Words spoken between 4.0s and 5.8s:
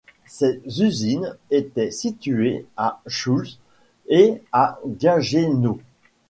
et à Gaggenau.